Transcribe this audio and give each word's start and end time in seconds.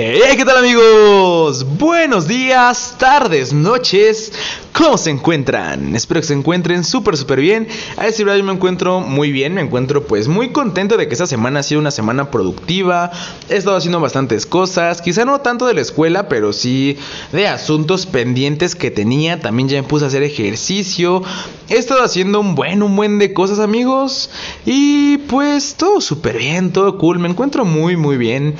Hey, 0.00 0.36
¿qué 0.36 0.44
tal 0.44 0.58
amigos? 0.58 1.66
Buenos 1.76 2.28
días, 2.28 2.94
tardes, 3.00 3.52
noches. 3.52 4.32
¿Cómo 4.72 4.96
se 4.96 5.10
encuentran? 5.10 5.96
Espero 5.96 6.20
que 6.20 6.26
se 6.28 6.34
encuentren 6.34 6.84
súper, 6.84 7.16
súper 7.16 7.40
bien. 7.40 7.66
A 7.96 8.04
decir 8.04 8.24
verdad, 8.24 8.38
yo 8.38 8.44
me 8.44 8.52
encuentro 8.52 9.00
muy 9.00 9.32
bien. 9.32 9.54
Me 9.54 9.60
encuentro 9.60 10.06
pues 10.06 10.28
muy 10.28 10.50
contento 10.50 10.96
de 10.96 11.08
que 11.08 11.14
esta 11.14 11.26
semana 11.26 11.58
ha 11.58 11.62
sido 11.64 11.80
una 11.80 11.90
semana 11.90 12.30
productiva. 12.30 13.10
He 13.48 13.56
estado 13.56 13.76
haciendo 13.76 13.98
bastantes 13.98 14.46
cosas. 14.46 15.02
Quizá 15.02 15.24
no 15.24 15.40
tanto 15.40 15.66
de 15.66 15.74
la 15.74 15.80
escuela, 15.80 16.28
pero 16.28 16.52
sí 16.52 16.96
de 17.32 17.48
asuntos 17.48 18.06
pendientes 18.06 18.76
que 18.76 18.92
tenía. 18.92 19.40
También 19.40 19.68
ya 19.68 19.82
me 19.82 19.88
puse 19.88 20.04
a 20.04 20.08
hacer 20.08 20.22
ejercicio. 20.22 21.24
He 21.68 21.76
estado 21.76 22.04
haciendo 22.04 22.38
un 22.38 22.54
buen, 22.54 22.84
un 22.84 22.94
buen 22.94 23.18
de 23.18 23.32
cosas 23.32 23.58
amigos. 23.58 24.30
Y 24.64 25.16
pues 25.26 25.74
todo 25.74 26.00
súper 26.00 26.38
bien, 26.38 26.72
todo 26.72 26.98
cool. 26.98 27.18
Me 27.18 27.28
encuentro 27.28 27.64
muy, 27.64 27.96
muy 27.96 28.16
bien. 28.16 28.54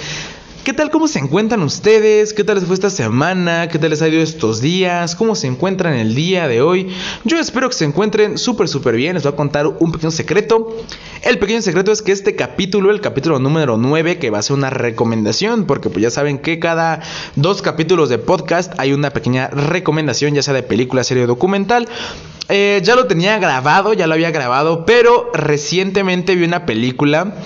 ¿Qué 0.69 0.75
tal? 0.75 0.91
¿Cómo 0.91 1.09
se 1.09 1.19
encuentran 1.19 1.63
ustedes? 1.63 2.35
¿Qué 2.35 2.45
tal 2.45 2.57
les 2.57 2.67
fue 2.67 2.75
esta 2.75 2.91
semana? 2.91 3.69
¿Qué 3.69 3.79
tal 3.79 3.89
les 3.89 4.03
ha 4.03 4.09
ido 4.09 4.21
estos 4.21 4.61
días? 4.61 5.17
¿Cómo 5.17 5.35
se 5.35 5.47
encuentran 5.47 5.95
el 5.95 6.15
día 6.15 6.47
de 6.47 6.61
hoy? 6.61 6.95
Yo 7.25 7.39
espero 7.39 7.71
que 7.71 7.75
se 7.75 7.87
encuentren 7.87 8.37
súper, 8.37 8.69
súper 8.69 8.95
bien. 8.95 9.15
Les 9.15 9.23
voy 9.23 9.33
a 9.33 9.37
contar 9.37 9.67
un 9.67 9.92
pequeño 9.92 10.11
secreto. 10.11 10.77
El 11.23 11.39
pequeño 11.39 11.62
secreto 11.62 11.91
es 11.91 12.03
que 12.03 12.12
este 12.12 12.37
capítulo, 12.37 12.91
el 12.91 13.01
capítulo 13.01 13.39
número 13.39 13.79
9, 13.79 14.19
que 14.19 14.29
va 14.29 14.41
a 14.41 14.42
ser 14.42 14.59
una 14.59 14.69
recomendación, 14.69 15.65
porque 15.65 15.89
pues 15.89 16.03
ya 16.03 16.11
saben 16.11 16.37
que 16.37 16.59
cada 16.59 17.01
dos 17.35 17.62
capítulos 17.62 18.11
de 18.11 18.19
podcast 18.19 18.70
hay 18.77 18.92
una 18.92 19.09
pequeña 19.09 19.48
recomendación, 19.48 20.35
ya 20.35 20.42
sea 20.42 20.53
de 20.53 20.64
película, 20.64 21.03
serie 21.03 21.25
o 21.25 21.27
documental. 21.27 21.89
Eh, 22.51 22.83
ya 22.85 22.95
lo 22.95 23.07
tenía 23.07 23.39
grabado, 23.39 23.95
ya 23.95 24.07
lo 24.07 24.12
había 24.12 24.33
grabado, 24.33 24.85
pero 24.85 25.31
recientemente 25.33 26.35
vi 26.35 26.45
una 26.45 26.67
película 26.67 27.37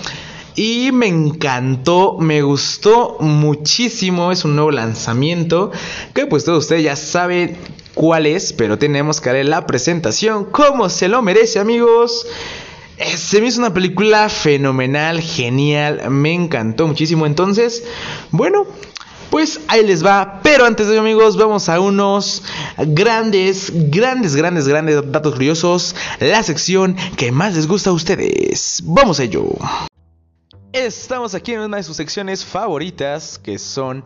y 0.55 0.91
me 0.91 1.07
encantó, 1.07 2.17
me 2.19 2.41
gustó 2.41 3.17
muchísimo. 3.19 4.31
Es 4.31 4.45
un 4.45 4.55
nuevo 4.55 4.71
lanzamiento 4.71 5.71
que 6.13 6.25
pues 6.25 6.45
todos 6.45 6.63
ustedes 6.65 6.83
ya 6.83 6.95
saben 6.95 7.57
cuál 7.93 8.25
es, 8.25 8.53
pero 8.53 8.77
tenemos 8.77 9.21
que 9.21 9.29
darle 9.29 9.43
la 9.45 9.65
presentación 9.65 10.45
como 10.45 10.89
se 10.89 11.07
lo 11.07 11.21
merece 11.21 11.59
amigos. 11.59 12.25
Eh, 12.97 13.17
se 13.17 13.41
me 13.41 13.47
hizo 13.47 13.59
una 13.59 13.73
película 13.73 14.29
fenomenal, 14.29 15.19
genial, 15.19 16.09
me 16.09 16.33
encantó 16.33 16.87
muchísimo. 16.87 17.25
Entonces, 17.25 17.83
bueno, 18.29 18.67
pues 19.31 19.61
ahí 19.67 19.83
les 19.83 20.05
va. 20.05 20.41
Pero 20.43 20.65
antes 20.65 20.87
de 20.87 20.99
amigos, 20.99 21.37
vamos 21.37 21.67
a 21.69 21.79
unos 21.79 22.43
grandes, 22.77 23.71
grandes, 23.89 24.35
grandes, 24.35 24.67
grandes 24.67 25.11
datos 25.11 25.33
curiosos. 25.33 25.95
La 26.19 26.43
sección 26.43 26.95
que 27.17 27.31
más 27.31 27.55
les 27.55 27.67
gusta 27.67 27.89
a 27.89 27.93
ustedes. 27.93 28.83
Vamos 28.85 29.19
a 29.19 29.23
ello. 29.23 29.47
Estamos 30.73 31.35
aquí 31.35 31.53
en 31.53 31.59
una 31.59 31.77
de 31.77 31.83
sus 31.83 31.97
secciones 31.97 32.43
favoritas, 32.43 33.37
que 33.37 33.59
son 33.59 34.03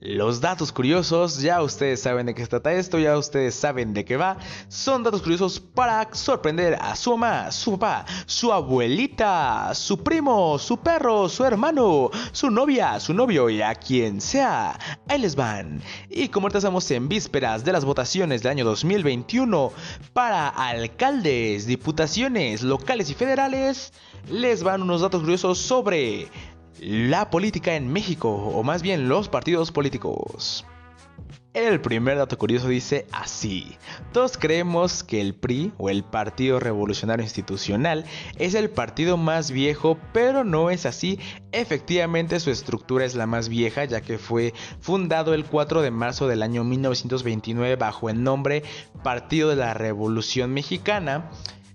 los 0.00 0.40
datos 0.40 0.72
curiosos. 0.72 1.40
Ya 1.40 1.62
ustedes 1.62 2.00
saben 2.00 2.26
de 2.26 2.34
qué 2.34 2.46
trata 2.46 2.72
esto, 2.72 2.98
ya 2.98 3.16
ustedes 3.16 3.54
saben 3.54 3.92
de 3.92 4.04
qué 4.04 4.16
va. 4.16 4.38
Son 4.68 5.02
datos 5.02 5.22
curiosos 5.22 5.60
para 5.60 6.08
sorprender 6.12 6.78
a 6.80 6.96
su 6.96 7.16
mamá, 7.16 7.52
su 7.52 7.78
papá, 7.78 8.06
su 8.26 8.52
abuelita, 8.52 9.74
su 9.74 10.02
primo, 10.02 10.58
su 10.58 10.78
perro, 10.78 11.28
su 11.28 11.44
hermano, 11.44 12.10
su 12.32 12.50
novia, 12.50 12.98
su 13.00 13.14
novio 13.14 13.50
y 13.50 13.62
a 13.62 13.74
quien 13.74 14.20
sea. 14.20 14.78
Ahí 15.08 15.20
les 15.20 15.36
van. 15.36 15.82
Y 16.08 16.28
como 16.28 16.46
ahorita 16.46 16.58
estamos 16.58 16.90
en 16.90 17.08
vísperas 17.08 17.64
de 17.64 17.72
las 17.72 17.84
votaciones 17.84 18.42
del 18.42 18.52
año 18.52 18.64
2021 18.64 19.72
para 20.12 20.48
alcaldes, 20.48 21.66
diputaciones 21.66 22.62
locales 22.62 23.10
y 23.10 23.14
federales, 23.14 23.92
les 24.30 24.62
van 24.62 24.82
unos 24.82 25.00
datos 25.02 25.20
curiosos 25.20 25.58
sobre 25.58 26.28
la 26.80 27.28
política 27.28 27.74
en 27.76 27.92
México, 27.92 28.30
o 28.30 28.62
más 28.62 28.80
bien 28.80 29.08
los 29.08 29.28
partidos 29.28 29.70
políticos. 29.70 30.64
El 31.52 31.80
primer 31.80 32.16
dato 32.16 32.38
curioso 32.38 32.68
dice 32.68 33.06
así. 33.10 33.76
Todos 34.12 34.38
creemos 34.38 35.02
que 35.02 35.20
el 35.20 35.34
PRI 35.34 35.72
o 35.78 35.90
el 35.90 36.04
Partido 36.04 36.60
Revolucionario 36.60 37.24
Institucional 37.24 38.04
es 38.38 38.54
el 38.54 38.70
partido 38.70 39.16
más 39.16 39.50
viejo, 39.50 39.98
pero 40.12 40.44
no 40.44 40.70
es 40.70 40.86
así. 40.86 41.18
Efectivamente 41.50 42.38
su 42.38 42.50
estructura 42.50 43.04
es 43.04 43.16
la 43.16 43.26
más 43.26 43.48
vieja 43.48 43.84
ya 43.84 44.00
que 44.00 44.16
fue 44.16 44.54
fundado 44.80 45.34
el 45.34 45.44
4 45.44 45.82
de 45.82 45.90
marzo 45.90 46.28
del 46.28 46.42
año 46.42 46.62
1929 46.62 47.74
bajo 47.74 48.08
el 48.08 48.22
nombre 48.22 48.62
Partido 49.02 49.48
de 49.48 49.56
la 49.56 49.74
Revolución 49.74 50.54
Mexicana 50.54 51.30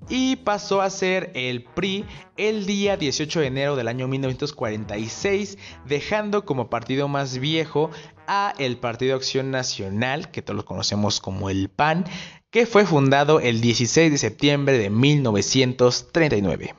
y 0.09 0.37
pasó 0.37 0.81
a 0.81 0.89
ser 0.89 1.31
el 1.33 1.63
PRI 1.63 2.05
el 2.37 2.65
día 2.65 2.97
18 2.97 3.39
de 3.39 3.47
enero 3.47 3.75
del 3.75 3.87
año 3.87 4.07
1946, 4.07 5.57
dejando 5.85 6.45
como 6.45 6.69
partido 6.69 7.07
más 7.07 7.37
viejo 7.39 7.91
a 8.27 8.53
el 8.57 8.77
Partido 8.77 9.15
Acción 9.15 9.51
Nacional, 9.51 10.31
que 10.31 10.41
todos 10.41 10.57
lo 10.57 10.65
conocemos 10.65 11.19
como 11.19 11.49
el 11.49 11.69
PAN, 11.69 12.05
que 12.49 12.65
fue 12.65 12.85
fundado 12.85 13.39
el 13.39 13.61
16 13.61 14.11
de 14.11 14.17
septiembre 14.17 14.77
de 14.77 14.89
1939. 14.89 16.75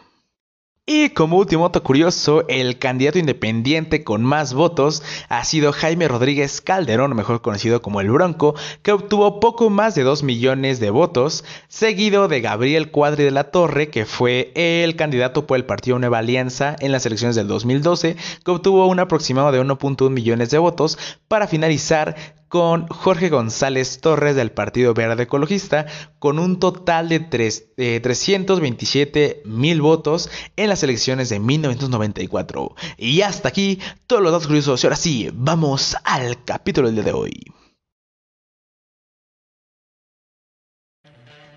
Y 0.85 1.11
como 1.11 1.38
último 1.38 1.63
dato 1.63 1.81
curioso, 1.81 2.44
el 2.49 2.77
candidato 2.77 3.17
independiente 3.17 4.03
con 4.03 4.21
más 4.21 4.53
votos 4.53 5.01
ha 5.29 5.45
sido 5.45 5.71
Jaime 5.71 6.09
Rodríguez 6.09 6.59
Calderón, 6.59 7.16
mejor 7.16 7.41
conocido 7.41 7.81
como 7.81 8.01
el 8.01 8.11
Bronco, 8.11 8.53
que 8.81 8.91
obtuvo 8.91 9.39
poco 9.39 9.69
más 9.69 9.95
de 9.95 10.03
2 10.03 10.23
millones 10.23 10.81
de 10.81 10.89
votos, 10.89 11.45
seguido 11.69 12.27
de 12.27 12.41
Gabriel 12.41 12.91
Cuadri 12.91 13.23
de 13.23 13.31
la 13.31 13.45
Torre, 13.45 13.89
que 13.89 14.05
fue 14.05 14.51
el 14.55 14.97
candidato 14.97 15.47
por 15.47 15.55
el 15.55 15.63
Partido 15.63 15.99
Nueva 15.99 16.17
Alianza 16.17 16.75
en 16.81 16.91
las 16.91 17.05
elecciones 17.05 17.38
del 17.38 17.47
2012, 17.47 18.17
que 18.44 18.51
obtuvo 18.51 18.85
un 18.88 19.00
aproximado 19.00 19.53
de 19.53 19.61
1.1 19.61 20.09
millones 20.09 20.50
de 20.50 20.57
votos, 20.57 20.97
para 21.29 21.47
finalizar 21.47 22.42
con 22.53 22.87
Jorge 22.87 23.29
González 23.29 23.99
Torres 23.99 24.35
del 24.35 24.51
Partido 24.51 24.93
Verde 24.93 25.23
Ecologista 25.23 25.87
con 26.19 26.37
un 26.37 26.59
total 26.59 27.09
de, 27.09 27.19
327 27.19 29.41
mil 29.45 29.81
votos 29.81 30.29
en 30.55 30.69
las 30.69 30.83
elecciones 30.83 31.29
de 31.29 31.39
1994. 31.39 32.75
Y 32.99 33.21
hasta 33.21 33.49
aquí 33.49 33.79
todos 34.05 34.21
los 34.21 34.31
datos 34.31 34.45
curiosos. 34.45 34.83
Y 34.83 34.85
ahora 34.85 34.97
sí, 34.97 35.31
vamos 35.33 35.97
al 36.03 36.44
capítulo 36.44 36.89
del 36.89 36.97
día 36.97 37.05
de 37.05 37.13
hoy. 37.13 37.44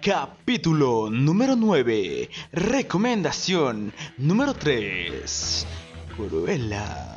Capítulo 0.01 1.11
número 1.11 1.57
9. 1.57 2.31
Recomendación 2.53 3.93
número 4.17 4.55
3. 4.55 5.67
Cruella. 6.17 7.16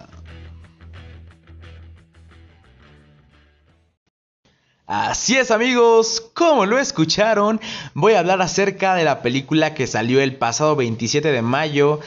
Así 4.92 5.38
es 5.38 5.52
amigos, 5.52 6.32
como 6.34 6.66
lo 6.66 6.80
escucharon, 6.80 7.62
voy 7.94 8.14
a 8.14 8.20
hablar 8.22 8.42
acerca 8.42 8.96
de 8.96 9.04
la 9.04 9.22
película 9.22 9.76
que 9.76 9.86
salió 9.86 10.20
el 10.20 10.36
pasado 10.36 10.76
27 10.76 11.32
de 11.32 11.44
mayo 11.44 12.00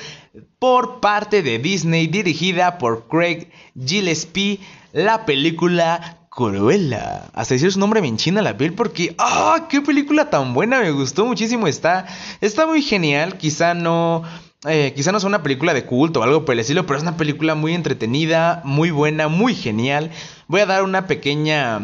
por 0.58 0.98
parte 0.98 1.44
de 1.44 1.60
Disney 1.60 2.08
dirigida 2.08 2.78
por 2.78 3.06
Craig 3.06 3.52
Gillespie, 3.80 4.58
la 4.92 5.24
película 5.26 6.26
Cruella. 6.28 7.30
Hasta 7.34 7.54
decir 7.54 7.70
su 7.70 7.78
nombre 7.78 8.00
me 8.00 8.08
enchina 8.08 8.42
la 8.42 8.56
piel 8.56 8.74
porque 8.74 9.14
¡ah! 9.16 9.68
¡Qué 9.68 9.80
película 9.80 10.28
tan 10.28 10.52
buena! 10.52 10.80
Me 10.80 10.90
gustó 10.90 11.24
muchísimo, 11.24 11.68
está, 11.68 12.08
está 12.40 12.66
muy 12.66 12.82
genial, 12.82 13.38
quizá 13.38 13.74
no... 13.74 14.24
Eh, 14.66 14.92
quizá 14.96 15.12
no 15.12 15.20
sea 15.20 15.28
una 15.28 15.44
película 15.44 15.72
de 15.72 15.86
culto 15.86 16.18
o 16.18 16.22
algo 16.24 16.44
por 16.44 16.54
el 16.54 16.58
estilo, 16.58 16.84
pero 16.84 16.96
es 16.96 17.02
una 17.02 17.16
película 17.16 17.54
muy 17.54 17.74
entretenida, 17.74 18.60
muy 18.64 18.90
buena, 18.90 19.28
muy 19.28 19.54
genial. 19.54 20.10
Voy 20.48 20.62
a 20.62 20.66
dar 20.66 20.82
una 20.82 21.06
pequeña 21.06 21.80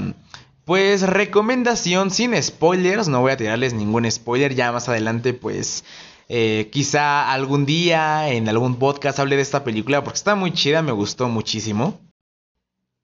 pues 0.69 1.01
recomendación 1.01 2.11
sin 2.11 2.35
spoilers, 2.43 3.09
no 3.09 3.23
voy 3.23 3.33
a 3.33 3.39
tirarles 3.39 3.73
ningún 3.73 4.09
spoiler, 4.11 4.55
ya 4.55 4.71
más 4.71 4.87
adelante 4.91 5.33
pues 5.33 5.83
eh, 6.29 6.69
quizá 6.71 7.33
algún 7.33 7.65
día 7.65 8.29
en 8.29 8.51
algún 8.51 8.79
podcast 8.79 9.19
hable 9.19 9.37
de 9.37 9.41
esta 9.41 9.65
película 9.65 10.05
porque 10.05 10.19
está 10.19 10.35
muy 10.35 10.53
chida, 10.53 10.83
me 10.83 10.93
gustó 10.93 11.31
muchísimo. 11.31 11.99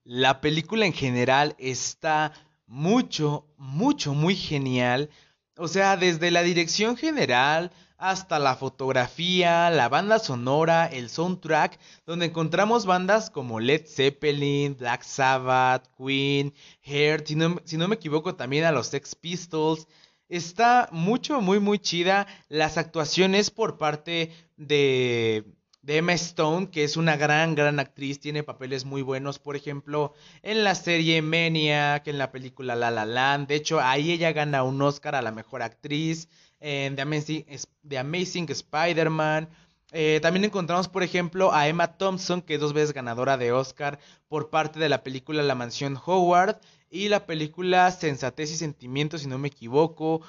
La 0.03 0.41
película 0.41 0.85
en 0.85 0.93
general 0.93 1.55
está 1.57 2.33
mucho, 2.67 3.47
mucho, 3.57 4.13
muy 4.13 4.35
genial. 4.35 5.09
O 5.57 5.67
sea, 5.67 5.97
desde 5.97 6.29
la 6.29 6.43
dirección 6.43 6.95
general 6.95 7.71
hasta 8.09 8.37
la 8.37 8.55
fotografía, 8.55 9.71
la 9.71 9.89
banda 9.89 10.19
sonora, 10.19 10.85
el 10.85 11.09
soundtrack, 11.09 11.79
donde 12.05 12.27
encontramos 12.27 12.85
bandas 12.85 13.31
como 13.31 13.59
Led 13.59 13.87
Zeppelin, 13.87 14.77
Black 14.77 15.01
Sabbath, 15.01 15.87
Queen, 15.97 16.53
Heart, 16.83 17.27
si 17.27 17.35
no, 17.35 17.59
si 17.63 17.77
no 17.77 17.87
me 17.87 17.95
equivoco 17.95 18.35
también 18.35 18.65
a 18.65 18.71
los 18.71 18.87
Sex 18.87 19.15
Pistols. 19.15 19.87
Está 20.29 20.87
mucho, 20.91 21.41
muy, 21.41 21.59
muy 21.59 21.79
chida 21.79 22.27
las 22.47 22.77
actuaciones 22.77 23.49
por 23.49 23.79
parte 23.79 24.31
de 24.55 25.54
de 25.85 25.97
Emma 25.97 26.13
Stone, 26.13 26.71
que 26.71 26.83
es 26.83 26.97
una 26.97 27.15
gran, 27.15 27.53
gran 27.53 27.79
actriz, 27.79 28.19
tiene 28.19 28.41
papeles 28.41 28.85
muy 28.85 29.03
buenos, 29.03 29.37
por 29.37 29.55
ejemplo, 29.55 30.15
en 30.41 30.63
la 30.63 30.73
serie 30.73 31.21
Maniac, 31.21 32.07
en 32.07 32.17
la 32.17 32.31
película 32.31 32.75
La 32.75 32.89
La 32.89 33.05
Land, 33.05 33.47
de 33.47 33.55
hecho 33.55 33.79
ahí 33.79 34.11
ella 34.11 34.33
gana 34.33 34.63
un 34.63 34.81
Oscar 34.81 35.13
a 35.13 35.21
la 35.21 35.31
mejor 35.31 35.61
actriz, 35.61 36.27
en 36.59 36.95
The 36.95 37.03
Amazing, 37.03 37.45
The 37.87 37.99
Amazing 37.99 38.49
Spider-Man, 38.49 39.47
eh, 39.91 40.19
también 40.23 40.45
encontramos, 40.45 40.87
por 40.87 41.03
ejemplo, 41.03 41.53
a 41.53 41.67
Emma 41.67 41.97
Thompson, 41.97 42.41
que 42.41 42.55
es 42.55 42.59
dos 42.59 42.73
veces 42.73 42.91
ganadora 42.91 43.37
de 43.37 43.51
Oscar 43.51 43.99
por 44.27 44.49
parte 44.49 44.79
de 44.79 44.89
la 44.89 45.03
película 45.03 45.43
La 45.43 45.53
Mansión 45.53 45.99
Howard 46.03 46.59
y 46.89 47.09
la 47.09 47.27
película 47.27 47.91
Sensatez 47.91 48.51
y 48.51 48.55
Sentimientos, 48.55 49.21
si 49.21 49.27
no 49.27 49.37
me 49.37 49.49
equivoco. 49.49 50.21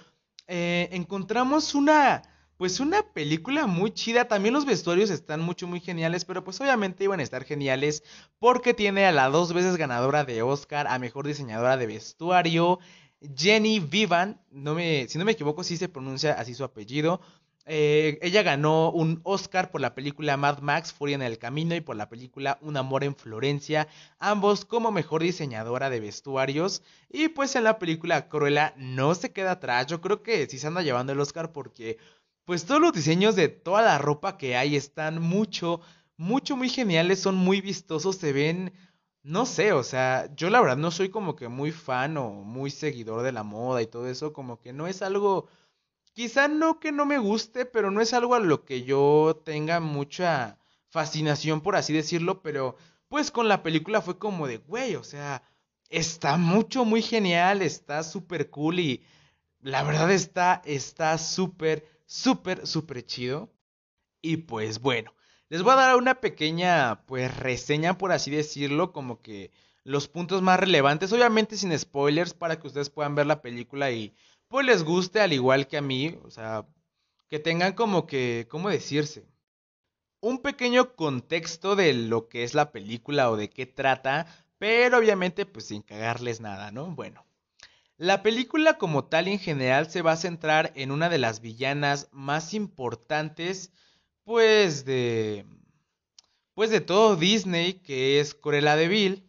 Eh, 0.49 0.91
encontramos 0.93 1.75
una 1.75 2.23
pues 2.57 2.81
una 2.81 3.03
película 3.03 3.67
muy 3.67 3.91
chida. 3.91 4.29
También 4.29 4.55
los 4.55 4.65
vestuarios 4.65 5.11
están 5.11 5.41
mucho, 5.41 5.67
muy 5.67 5.81
geniales. 5.81 6.25
Pero 6.25 6.45
pues 6.45 6.61
obviamente 6.61 7.05
iban 7.05 7.21
a 7.21 7.23
estar 7.23 7.45
geniales. 7.45 8.03
Porque 8.39 8.75
tiene 8.75 9.07
a 9.07 9.13
la 9.13 9.29
dos 9.29 9.53
veces 9.53 9.77
ganadora 9.77 10.25
de 10.25 10.43
Oscar 10.43 10.87
a 10.89 10.99
mejor 10.99 11.27
diseñadora 11.27 11.77
de 11.77 11.87
vestuario. 11.87 12.79
Jenny 13.37 13.81
Vivan. 13.81 14.41
No 14.51 14.75
me, 14.75 15.07
si 15.09 15.19
no 15.19 15.25
me 15.25 15.33
equivoco, 15.33 15.65
sí 15.65 15.77
se 15.77 15.89
pronuncia 15.89 16.33
así 16.33 16.55
su 16.55 16.65
apellido. 16.65 17.21
Eh, 17.69 18.21
ella 18.23 18.45
ganó 18.45 18.93
un 18.93 19.21
Oscar 19.25 19.73
por 19.73 19.81
la 19.81 19.97
película 19.97 20.37
Mad 20.37 20.61
Max, 20.61 20.93
Furia 20.93 21.17
en 21.17 21.23
el 21.23 21.37
Camino 21.39 21.75
y 21.75 21.81
por 21.81 21.97
la 21.97 22.09
película 22.09 22.59
Un 22.61 22.77
Amor 22.77 23.03
en 23.03 23.17
Florencia, 23.17 23.89
ambos 24.21 24.65
como 24.65 24.93
mejor 24.93 25.23
diseñadora 25.23 25.91
de 25.91 25.99
vestuarios. 25.99 26.83
Y 27.11 27.27
pues 27.29 27.57
en 27.57 27.65
la 27.65 27.81
película 27.81 28.29
Cruella 28.29 28.73
no 28.77 29.17
se 29.17 29.33
queda 29.33 29.53
atrás, 29.53 29.87
yo 29.89 30.01
creo 30.01 30.23
que 30.23 30.47
sí 30.47 30.61
se 30.61 30.69
anda 30.69 30.83
llevando 30.83 31.13
el 31.13 31.19
Oscar 31.19 31.51
porque 31.51 31.99
pues 32.47 32.65
todos 32.65 32.81
los 32.81 32.93
diseños 32.93 33.37
de 33.37 33.49
toda 33.49 33.83
la 33.83 33.99
ropa 33.99 34.39
que 34.39 34.57
hay 34.57 34.77
están 34.77 35.21
mucho, 35.21 35.81
mucho, 36.17 36.57
muy 36.57 36.71
geniales, 36.71 37.21
son 37.21 37.37
muy 37.37 37.61
vistosos, 37.61 38.17
se 38.17 38.33
ven, 38.33 38.73
no 39.23 39.47
sé, 39.47 39.73
o 39.73 39.83
sea, 39.83 40.33
yo 40.37 40.49
la 40.49 40.61
verdad 40.61 40.77
no 40.77 40.93
soy 40.93 41.11
como 41.11 41.37
que 41.37 41.49
muy 41.49 41.73
fan 41.73 42.17
o 42.17 42.31
muy 42.31 42.71
seguidor 42.71 43.23
de 43.23 43.33
la 43.33 43.43
moda 43.43 43.83
y 43.83 43.89
todo 43.89 44.09
eso, 44.09 44.33
como 44.33 44.61
que 44.61 44.73
no 44.73 44.87
es 44.87 45.03
algo, 45.03 45.49
quizá 46.15 46.49
no 46.49 46.79
que 46.81 46.93
no 46.93 47.05
me 47.05 47.19
guste, 47.19 47.67
pero 47.67 47.91
no 47.91 48.01
es 48.01 48.15
algo 48.15 48.37
a 48.37 48.41
lo 48.41 48.65
que 48.65 48.85
yo 48.85 49.43
tenga 49.45 49.81
mucha 49.81 50.59
fascinación, 50.89 51.61
por 51.61 51.75
así 51.77 51.93
decirlo, 51.93 52.43
pero 52.43 52.77
pues 53.09 53.33
con 53.33 53.49
la 53.49 53.65
película 53.65 54.01
fue 54.03 54.19
como 54.19 54.47
de, 54.47 54.59
güey, 54.59 54.95
o 54.95 55.03
sea, 55.05 55.43
está 55.91 56.37
mucho, 56.37 56.85
muy 56.85 57.03
genial, 57.03 57.63
está 57.63 58.05
súper 58.05 58.51
cool 58.51 58.79
y 58.81 59.05
la 59.61 59.83
verdad 59.83 60.11
está, 60.11 60.63
está 60.65 61.17
súper 61.19 61.97
súper, 62.07 62.67
súper 62.67 63.05
chido. 63.05 63.53
Y 64.23 64.39
pues 64.39 64.81
bueno, 64.81 65.13
les 65.49 65.63
voy 65.63 65.73
a 65.75 65.77
dar 65.77 65.97
una 65.97 66.21
pequeña, 66.21 67.05
pues, 67.07 67.37
reseña, 67.37 67.99
por 67.99 68.13
así 68.13 68.31
decirlo, 68.31 68.93
como 68.93 69.21
que 69.23 69.53
los 69.85 70.09
puntos 70.09 70.43
más 70.43 70.59
relevantes, 70.61 71.13
obviamente 71.13 71.57
sin 71.57 71.77
spoilers, 71.79 72.35
para 72.35 72.59
que 72.59 72.67
ustedes 72.69 72.91
puedan 72.91 73.15
ver 73.15 73.27
la 73.27 73.43
película 73.43 73.91
y 73.93 74.15
pues 74.49 74.67
les 74.67 74.85
guste 74.85 75.21
al 75.21 75.33
igual 75.33 75.69
que 75.69 75.77
a 75.77 75.83
mí, 75.83 76.19
o 76.25 76.31
sea, 76.31 76.67
que 77.29 77.39
tengan 77.39 77.75
como 77.75 78.07
que, 78.07 78.47
¿cómo 78.51 78.71
decirse? 78.71 79.27
Un 80.21 80.41
pequeño 80.43 80.95
contexto 80.97 81.77
de 81.77 81.93
lo 81.95 82.29
que 82.29 82.45
es 82.45 82.55
la 82.55 82.73
película 82.73 83.31
o 83.31 83.37
de 83.37 83.51
qué 83.51 83.67
trata, 83.67 84.27
pero 84.59 84.99
obviamente 84.99 85.47
pues 85.47 85.67
sin 85.67 85.83
cagarles 85.83 86.41
nada, 86.41 86.71
¿no? 86.73 86.87
Bueno, 86.95 87.26
la 87.99 88.23
película 88.23 88.79
como 88.79 89.05
tal 89.05 89.29
en 89.29 89.39
general 89.39 89.91
se 89.91 90.03
va 90.03 90.13
a 90.13 90.17
centrar 90.17 90.73
en 90.75 90.91
una 90.91 91.09
de 91.09 91.19
las 91.19 91.41
villanas 91.41 92.09
más 92.13 92.55
importantes 92.55 93.73
pues 94.25 94.85
de 94.85 95.47
pues 96.55 96.71
de 96.71 96.81
todo 96.81 97.17
Disney, 97.17 97.75
que 97.75 98.19
es 98.19 98.35
Cruella 98.35 98.77
de 98.77 99.23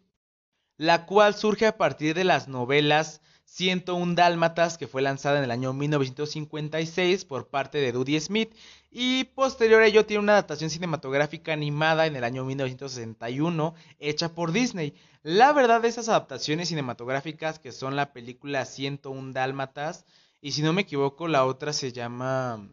la 0.78 1.04
cual 1.06 1.34
surge 1.34 1.66
a 1.66 1.76
partir 1.76 2.14
de 2.14 2.24
las 2.24 2.48
novelas 2.48 3.20
101 3.50 4.14
Dálmatas, 4.14 4.76
que 4.76 4.86
fue 4.86 5.00
lanzada 5.00 5.38
en 5.38 5.44
el 5.44 5.50
año 5.50 5.72
1956 5.72 7.24
por 7.24 7.48
parte 7.48 7.78
de 7.78 7.92
Duddy 7.92 8.20
Smith, 8.20 8.54
y 8.90 9.24
posterior 9.24 9.82
a 9.82 9.86
ello 9.86 10.04
tiene 10.04 10.22
una 10.22 10.32
adaptación 10.32 10.68
cinematográfica 10.68 11.54
animada 11.54 12.06
en 12.06 12.14
el 12.14 12.24
año 12.24 12.44
1961, 12.44 13.74
hecha 13.98 14.34
por 14.34 14.52
Disney. 14.52 14.94
La 15.22 15.54
verdad 15.54 15.82
esas 15.86 16.10
adaptaciones 16.10 16.68
cinematográficas, 16.68 17.58
que 17.58 17.72
son 17.72 17.96
la 17.96 18.12
película 18.12 18.66
101 18.66 19.32
Dálmatas, 19.32 20.04
y 20.42 20.52
si 20.52 20.60
no 20.62 20.74
me 20.74 20.82
equivoco, 20.82 21.26
la 21.26 21.46
otra 21.46 21.72
se 21.72 21.90
llama... 21.90 22.68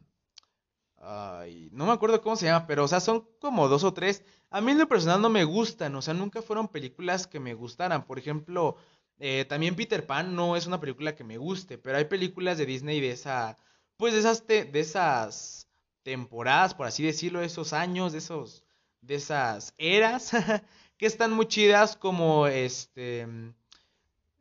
Ay, 0.98 1.70
no 1.72 1.86
me 1.86 1.94
acuerdo 1.94 2.22
cómo 2.22 2.36
se 2.36 2.48
llama, 2.48 2.68
pero 2.68 2.84
o 2.84 2.88
sea, 2.88 3.00
son 3.00 3.26
como 3.40 3.70
dos 3.70 3.84
o 3.84 3.94
tres. 3.94 4.24
A 4.50 4.60
mí 4.60 4.72
en 4.72 4.80
lo 4.80 4.90
personal 4.90 5.22
no 5.22 5.30
me 5.30 5.44
gustan, 5.46 5.96
o 5.96 6.02
sea, 6.02 6.14
nunca 6.14 6.42
fueron 6.42 6.68
películas 6.68 7.28
que 7.28 7.40
me 7.40 7.54
gustaran. 7.54 8.06
Por 8.06 8.20
ejemplo, 8.20 8.76
eh, 9.20 9.46
también 9.48 9.76
Peter 9.76 10.06
Pan 10.06 10.36
no 10.36 10.56
es 10.56 10.68
una 10.68 10.80
película 10.80 11.16
que 11.16 11.24
me 11.24 11.38
guste, 11.38 11.78
pero 11.78 11.98
hay 11.98 12.06
películas 12.06 12.58
de 12.58 12.66
Disney 12.66 13.00
de 13.00 13.12
esa, 13.12 13.58
pues 13.98 14.14
de 14.14 14.20
esas, 14.20 14.46
de 14.48 14.80
esas 14.80 15.68
temporadas, 16.04 16.74
por 16.74 16.88
así 16.88 17.04
decirlo, 17.04 17.40
de 17.40 17.48
esos 17.48 17.74
años, 17.74 18.12
de 18.12 18.20
esos, 18.20 18.64
de 19.02 19.16
esas 19.16 19.74
eras, 19.78 20.32
que 20.98 21.06
están 21.06 21.32
muy 21.32 21.48
chidas 21.48 21.96
como 21.96 22.48
este, 22.48 23.28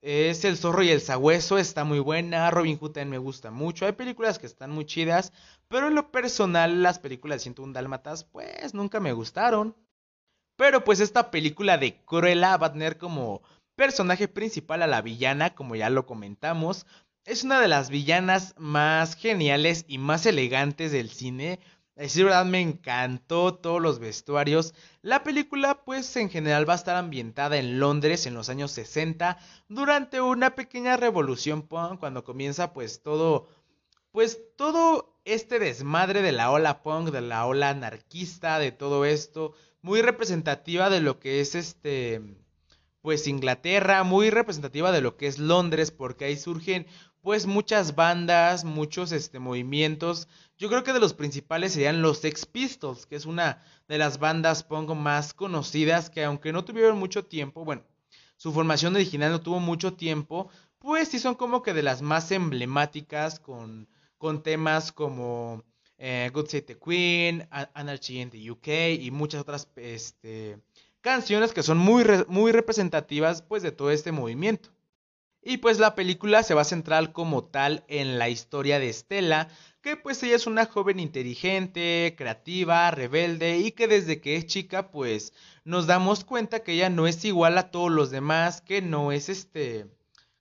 es 0.02 0.44
El 0.44 0.56
zorro 0.56 0.82
y 0.82 0.90
el 0.90 1.00
sabueso, 1.00 1.56
está 1.56 1.84
muy 1.84 2.00
buena, 2.00 2.50
Robin 2.50 2.76
Hood 2.78 2.92
también 2.92 3.10
me 3.10 3.18
gusta 3.18 3.50
mucho, 3.50 3.86
hay 3.86 3.92
películas 3.92 4.38
que 4.38 4.46
están 4.46 4.70
muy 4.70 4.84
chidas, 4.84 5.32
pero 5.68 5.88
en 5.88 5.94
lo 5.94 6.10
personal 6.10 6.82
las 6.82 6.98
películas 6.98 7.36
de 7.36 7.44
101 7.44 7.72
Dálmatas, 7.72 8.24
pues 8.24 8.74
nunca 8.74 9.00
me 9.00 9.12
gustaron. 9.12 9.76
Pero 10.56 10.84
pues 10.84 11.00
esta 11.00 11.32
película 11.32 11.78
de 11.78 11.96
Cruella 12.04 12.56
va 12.56 12.68
a 12.68 12.72
tener 12.72 12.96
como 12.96 13.42
personaje 13.76 14.28
principal 14.28 14.82
a 14.82 14.86
la 14.86 15.02
villana, 15.02 15.54
como 15.54 15.76
ya 15.76 15.90
lo 15.90 16.06
comentamos. 16.06 16.86
Es 17.24 17.44
una 17.44 17.60
de 17.60 17.68
las 17.68 17.90
villanas 17.90 18.54
más 18.58 19.16
geniales 19.16 19.84
y 19.88 19.98
más 19.98 20.26
elegantes 20.26 20.92
del 20.92 21.10
cine. 21.10 21.60
Es 21.96 22.16
verdad, 22.16 22.44
me 22.44 22.60
encantó 22.60 23.54
todos 23.54 23.80
los 23.80 24.00
vestuarios. 24.00 24.74
La 25.00 25.22
película, 25.22 25.84
pues 25.84 26.16
en 26.16 26.28
general 26.28 26.68
va 26.68 26.72
a 26.72 26.76
estar 26.76 26.96
ambientada 26.96 27.56
en 27.56 27.78
Londres 27.78 28.26
en 28.26 28.34
los 28.34 28.48
años 28.48 28.72
60, 28.72 29.38
durante 29.68 30.20
una 30.20 30.54
pequeña 30.56 30.96
revolución 30.96 31.62
punk, 31.62 32.00
cuando 32.00 32.24
comienza 32.24 32.72
pues 32.72 33.00
todo, 33.02 33.48
pues 34.10 34.40
todo 34.56 35.20
este 35.24 35.58
desmadre 35.58 36.20
de 36.22 36.32
la 36.32 36.50
ola 36.50 36.82
punk, 36.82 37.10
de 37.10 37.20
la 37.20 37.46
ola 37.46 37.70
anarquista, 37.70 38.58
de 38.58 38.72
todo 38.72 39.04
esto, 39.04 39.54
muy 39.80 40.02
representativa 40.02 40.90
de 40.90 41.00
lo 41.00 41.20
que 41.20 41.40
es 41.40 41.54
este, 41.54 42.20
pues 43.04 43.26
Inglaterra, 43.26 44.02
muy 44.02 44.30
representativa 44.30 44.90
de 44.90 45.02
lo 45.02 45.18
que 45.18 45.26
es 45.26 45.38
Londres, 45.38 45.90
porque 45.90 46.24
ahí 46.24 46.38
surgen 46.38 46.86
pues 47.20 47.44
muchas 47.44 47.96
bandas, 47.96 48.64
muchos 48.64 49.12
este, 49.12 49.38
movimientos. 49.38 50.26
Yo 50.56 50.70
creo 50.70 50.84
que 50.84 50.94
de 50.94 51.00
los 51.00 51.12
principales 51.12 51.74
serían 51.74 52.00
los 52.00 52.20
Sex 52.20 52.46
Pistols, 52.46 53.04
que 53.04 53.16
es 53.16 53.26
una 53.26 53.62
de 53.88 53.98
las 53.98 54.18
bandas 54.18 54.64
punk 54.64 54.88
más 54.94 55.34
conocidas 55.34 56.08
que 56.08 56.24
aunque 56.24 56.50
no 56.50 56.64
tuvieron 56.64 56.96
mucho 56.96 57.26
tiempo, 57.26 57.62
bueno, 57.66 57.82
su 58.38 58.54
formación 58.54 58.94
original 58.94 59.32
no 59.32 59.42
tuvo 59.42 59.60
mucho 59.60 59.92
tiempo, 59.92 60.48
pues 60.78 61.08
sí 61.08 61.18
son 61.18 61.34
como 61.34 61.62
que 61.62 61.74
de 61.74 61.82
las 61.82 62.00
más 62.00 62.30
emblemáticas 62.30 63.38
con, 63.38 63.86
con 64.16 64.42
temas 64.42 64.92
como 64.92 65.62
eh, 65.98 66.30
Good 66.32 66.46
Save 66.46 66.62
the 66.62 66.78
Queen, 66.78 67.46
Anarchy 67.50 68.22
in 68.22 68.30
the 68.30 68.50
UK 68.50 68.98
y 68.98 69.10
muchas 69.10 69.42
otras 69.42 69.68
este, 69.76 70.58
canciones 71.04 71.52
que 71.52 71.62
son 71.62 71.76
muy, 71.76 72.02
muy 72.28 72.50
representativas 72.50 73.42
pues 73.42 73.62
de 73.62 73.72
todo 73.72 73.90
este 73.90 74.10
movimiento. 74.10 74.70
Y 75.42 75.58
pues 75.58 75.78
la 75.78 75.94
película 75.94 76.42
se 76.42 76.54
va 76.54 76.62
a 76.62 76.64
centrar 76.64 77.12
como 77.12 77.44
tal 77.44 77.84
en 77.88 78.18
la 78.18 78.30
historia 78.30 78.78
de 78.78 78.88
Estela, 78.88 79.48
que 79.82 79.98
pues 79.98 80.22
ella 80.22 80.36
es 80.36 80.46
una 80.46 80.64
joven 80.64 80.98
inteligente, 80.98 82.14
creativa, 82.16 82.90
rebelde 82.90 83.58
y 83.58 83.72
que 83.72 83.86
desde 83.86 84.22
que 84.22 84.36
es 84.36 84.46
chica 84.46 84.90
pues 84.90 85.34
nos 85.62 85.86
damos 85.86 86.24
cuenta 86.24 86.60
que 86.60 86.72
ella 86.72 86.88
no 86.88 87.06
es 87.06 87.22
igual 87.26 87.58
a 87.58 87.70
todos 87.70 87.92
los 87.92 88.10
demás, 88.10 88.62
que 88.62 88.80
no 88.80 89.12
es 89.12 89.28
este, 89.28 89.86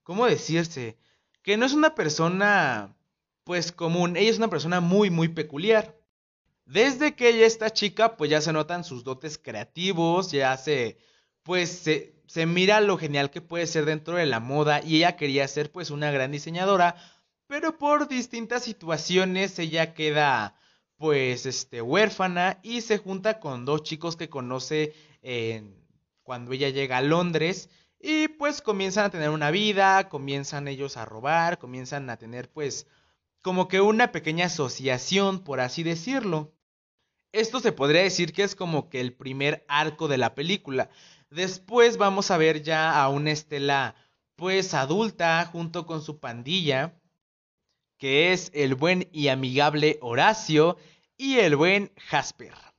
¿cómo 0.04 0.26
decirse? 0.28 0.98
Que 1.42 1.58
no 1.58 1.66
es 1.66 1.74
una 1.74 1.94
persona 1.94 2.96
pues 3.44 3.74
común, 3.74 4.16
ella 4.16 4.32
es 4.32 4.38
una 4.38 4.50
persona 4.50 4.80
muy 4.80 5.10
muy 5.10 5.28
peculiar. 5.28 5.94
Desde 6.66 7.16
que 7.16 7.30
ella 7.30 7.46
está 7.46 7.70
chica, 7.72 8.16
pues 8.16 8.32
ya 8.32 8.42
se 8.42 8.54
notan 8.54 8.84
sus 8.84 9.04
dotes 9.04 9.38
creativos, 9.38 10.32
ya 10.32 10.56
se, 10.58 10.98
pues 11.44 11.70
se, 11.70 12.16
se 12.26 12.46
mira 12.46 12.80
lo 12.82 12.98
genial 12.98 13.30
que 13.32 13.42
puede 13.42 13.68
ser 13.68 13.86
dentro 13.86 14.16
de 14.16 14.26
la 14.26 14.40
moda 14.40 14.82
y 14.84 14.98
ella 14.98 15.16
quería 15.16 15.48
ser 15.48 15.72
pues 15.72 15.92
una 15.92 16.10
gran 16.12 16.32
diseñadora, 16.32 16.96
pero 17.48 17.78
por 17.78 18.08
distintas 18.08 18.64
situaciones 18.64 19.60
ella 19.60 19.94
queda 19.94 20.56
pues 20.96 21.46
este 21.46 21.82
huérfana 21.82 22.60
y 22.64 22.82
se 22.82 22.98
junta 22.98 23.40
con 23.40 23.66
dos 23.66 23.84
chicos 23.84 24.16
que 24.16 24.30
conoce 24.30 24.94
cuando 26.24 26.54
ella 26.54 26.70
llega 26.70 26.98
a 26.98 27.02
Londres 27.02 27.70
y 28.00 28.30
pues 28.30 28.62
comienzan 28.62 29.06
a 29.06 29.10
tener 29.10 29.30
una 29.30 29.52
vida, 29.52 30.10
comienzan 30.10 30.68
ellos 30.68 30.98
a 30.98 31.06
robar, 31.06 31.60
comienzan 31.60 32.10
a 32.10 32.18
tener 32.18 32.50
pues 32.50 32.88
como 33.44 33.68
que 33.68 33.82
una 33.82 34.12
pequeña 34.12 34.46
asociación, 34.46 35.44
por 35.44 35.60
así 35.60 35.84
decirlo. 35.84 36.56
Esto 37.34 37.60
se 37.60 37.74
podría 37.74 38.02
decir 38.02 38.32
que 38.32 38.44
es 38.44 38.56
como 38.56 38.90
que 38.90 39.02
el 39.02 39.14
primer 39.14 39.66
arco 39.68 40.08
de 40.08 40.18
la 40.18 40.34
película. 40.34 40.90
Después 41.30 41.98
vamos 41.98 42.32
a 42.32 42.38
ver 42.38 42.64
ya 42.64 43.00
a 43.00 43.10
una 43.10 43.32
Estela 43.32 43.96
pues 44.38 44.74
adulta 44.74 45.46
junto 45.46 45.86
con 45.86 46.02
su 46.02 46.20
pandilla, 46.20 46.96
que 47.98 48.32
es 48.32 48.50
el 48.54 48.76
buen 48.76 49.10
y 49.12 49.28
amigable 49.28 50.00
Horacio 50.02 50.78
y 51.18 51.40
el 51.40 51.58
buen 51.58 51.92
Jasper. 51.98 52.73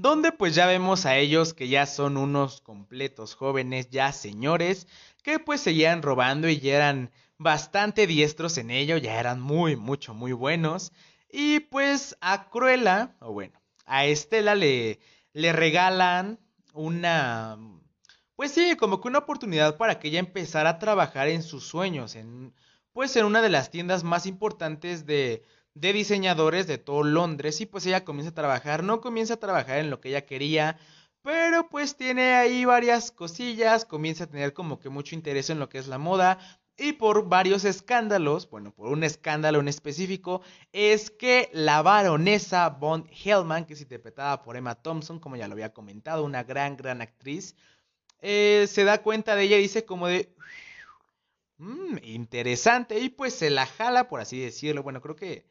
Donde 0.00 0.30
pues 0.30 0.54
ya 0.54 0.66
vemos 0.66 1.06
a 1.06 1.16
ellos 1.16 1.54
que 1.54 1.66
ya 1.66 1.84
son 1.84 2.18
unos 2.18 2.60
completos 2.60 3.34
jóvenes, 3.34 3.90
ya 3.90 4.12
señores, 4.12 4.86
que 5.24 5.40
pues 5.40 5.60
seguían 5.60 6.02
robando 6.02 6.48
y 6.48 6.60
ya 6.60 6.76
eran 6.76 7.10
bastante 7.36 8.06
diestros 8.06 8.58
en 8.58 8.70
ello, 8.70 8.96
ya 8.96 9.18
eran 9.18 9.40
muy, 9.40 9.74
mucho, 9.74 10.14
muy 10.14 10.30
buenos. 10.30 10.92
Y 11.28 11.58
pues 11.58 12.16
a 12.20 12.48
Cruella, 12.48 13.16
o 13.18 13.32
bueno, 13.32 13.60
a 13.86 14.04
Estela 14.04 14.54
le, 14.54 15.00
le 15.32 15.52
regalan 15.52 16.38
una, 16.74 17.58
pues 18.36 18.52
sí, 18.52 18.76
como 18.76 19.00
que 19.00 19.08
una 19.08 19.18
oportunidad 19.18 19.78
para 19.78 19.98
que 19.98 20.08
ella 20.08 20.20
empezara 20.20 20.70
a 20.70 20.78
trabajar 20.78 21.26
en 21.26 21.42
sus 21.42 21.66
sueños, 21.66 22.14
en, 22.14 22.54
pues 22.92 23.16
en 23.16 23.24
una 23.24 23.42
de 23.42 23.48
las 23.48 23.72
tiendas 23.72 24.04
más 24.04 24.26
importantes 24.26 25.06
de, 25.06 25.42
de 25.80 25.92
diseñadores 25.92 26.66
de 26.66 26.78
todo 26.78 27.02
Londres 27.02 27.60
y 27.60 27.66
pues 27.66 27.86
ella 27.86 28.04
comienza 28.04 28.30
a 28.30 28.34
trabajar, 28.34 28.82
no 28.82 29.00
comienza 29.00 29.34
a 29.34 29.40
trabajar 29.40 29.78
en 29.78 29.90
lo 29.90 30.00
que 30.00 30.08
ella 30.08 30.26
quería, 30.26 30.78
pero 31.22 31.68
pues 31.68 31.96
tiene 31.96 32.34
ahí 32.34 32.64
varias 32.64 33.10
cosillas, 33.10 33.84
comienza 33.84 34.24
a 34.24 34.26
tener 34.28 34.52
como 34.54 34.80
que 34.80 34.88
mucho 34.88 35.14
interés 35.14 35.50
en 35.50 35.58
lo 35.58 35.68
que 35.68 35.78
es 35.78 35.86
la 35.86 35.98
moda, 35.98 36.38
y 36.80 36.92
por 36.92 37.28
varios 37.28 37.64
escándalos, 37.64 38.48
bueno, 38.50 38.72
por 38.72 38.88
un 38.88 39.02
escándalo 39.02 39.58
en 39.58 39.66
específico, 39.66 40.42
es 40.72 41.10
que 41.10 41.50
la 41.52 41.82
baronesa 41.82 42.68
Von 42.68 43.08
Hellman, 43.10 43.64
que 43.64 43.74
es 43.74 43.80
interpretada 43.80 44.42
por 44.42 44.56
Emma 44.56 44.76
Thompson, 44.76 45.18
como 45.18 45.36
ya 45.36 45.48
lo 45.48 45.54
había 45.54 45.72
comentado, 45.72 46.24
una 46.24 46.44
gran, 46.44 46.76
gran 46.76 47.02
actriz, 47.02 47.56
eh, 48.20 48.66
se 48.68 48.84
da 48.84 49.02
cuenta 49.02 49.34
de 49.34 49.44
ella 49.44 49.58
y 49.58 49.62
dice 49.62 49.84
como 49.84 50.06
de... 50.06 50.32
Mmm, 51.58 51.98
interesante, 52.04 53.00
y 53.00 53.08
pues 53.08 53.34
se 53.34 53.50
la 53.50 53.66
jala, 53.66 54.08
por 54.08 54.20
así 54.20 54.38
decirlo. 54.38 54.84
Bueno, 54.84 55.00
creo 55.00 55.16
que 55.16 55.44